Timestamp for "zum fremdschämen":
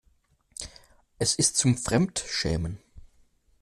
1.57-2.79